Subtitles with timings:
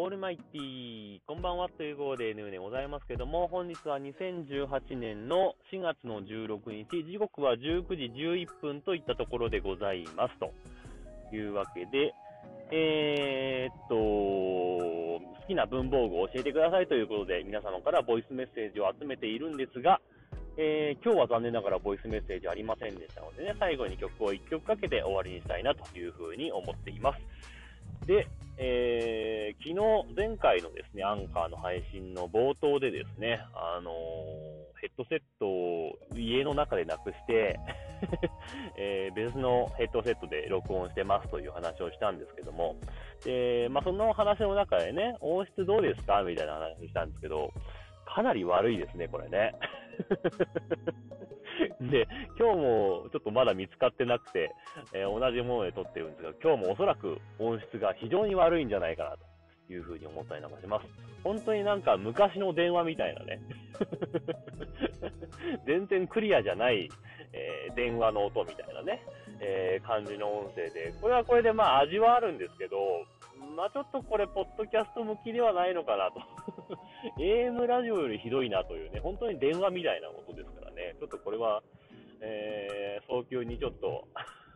[0.00, 10.54] オールマイティー、こんばんはということで N でございますけども、本日は2018年の4月の16日、時刻は19時11分といったところでございますと
[11.34, 12.14] いうわけで、
[12.70, 20.00] えー、っと、好きな文房具を教えてくださいということで、皆様からボイスメッセージを集めているんですが、
[20.56, 27.18] えー、今日は残念ながらボイスメッセージありませんでしたのでね、最後に曲を1曲かけて終わりにしたいなというふうに思っています。
[28.06, 28.28] で、
[28.60, 33.94] えー、昨日、前回のですね、アンカーの配信の冒頭でですね、あのー、
[34.80, 37.58] ヘッドセットを家の中でなくして
[38.76, 42.76] えー、別のヘッドセットで録音してますという話をしたんですけども、
[43.24, 47.52] で、まあ、その話の中でね、音質どうですかみたいな話をしたんですけど、
[48.06, 49.54] かなり悪いですね、これね。
[51.80, 54.50] で、今日もちょっとまだ見つかってなくて、
[54.92, 60.86] えー、同じもので撮ってるんですが、今日もおそらく音質が非常に悪いんじゃないかなというふうに思ったりなんかします。
[61.22, 63.40] 本当になんか昔の電話みたいなね。
[65.66, 66.88] 全然クリアじゃない、
[67.32, 69.02] えー、電話の音みたいなね、
[69.40, 72.76] えー、感じの音声で、これはこれでまあ味はあるんですけど、
[73.56, 76.20] まあちょっとこれ、ポッドキャスト向きではないのかなと。
[77.18, 81.62] AM ラジオよりひどいなというね、本当に電話みたいなことですからね、ちょっとこれは、
[82.20, 84.08] えー、早急にちょっと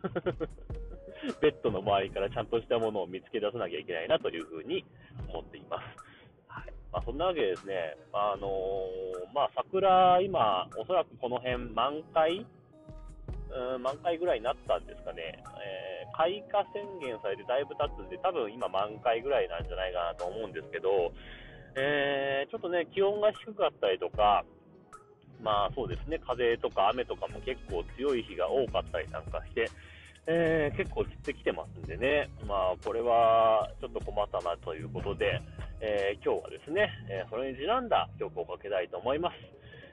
[1.41, 4.84] ベッドの周りからちゃんとしたものを見つけ出さなきゃいけないなというふうに
[5.28, 5.84] 思っています。
[6.48, 6.72] はい。
[6.92, 12.44] まあ、そんなわけでですね、あのー、まあ、桜、今、おそらくこの辺満開？
[13.52, 21.12] うん、満開ぐらいになったんですかね、えー、開花宣言されてだいぶ経つんで、多分今満開ぐらいなんじゃないかなと思うんですけど、
[21.77, 24.44] えー、ちょっとね、気温が低かったりとか、
[25.42, 29.68] まあそうですね、風とか雨とかも結構強い日が多かったりなんかして、
[30.26, 35.40] えー、結構散ってきてますんでね、まあこれはちょっと困ったなということで、
[35.80, 39.34] えー、今日はですね、えー、それにちなんだ曲をかけたいと思います。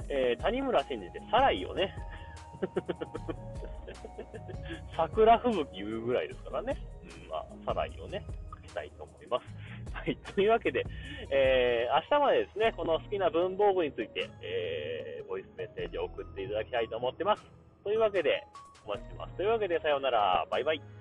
[0.09, 1.93] えー、谷村新司でサライをね、
[4.95, 6.77] 桜吹雪言うぐらいですからね。
[7.23, 9.45] うん、まあ、サライをね、かけたいと思います。
[9.93, 10.17] はい。
[10.35, 10.85] というわけで、
[11.31, 14.98] えー、明日までですね、この好きな文房具について、えー、
[15.39, 17.43] イスメッセージを送っていただきたいと思ってます。
[17.83, 18.43] というわけで、
[18.85, 19.33] お待ちしてます。
[19.35, 20.45] というわけで、さようなら。
[20.49, 20.98] バイバイ。